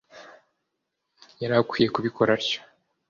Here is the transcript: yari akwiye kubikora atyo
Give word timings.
yari 1.41 1.53
akwiye 1.61 1.87
kubikora 1.95 2.29
atyo 2.37 2.59